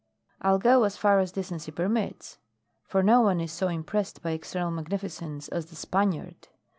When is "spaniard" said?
5.75-6.47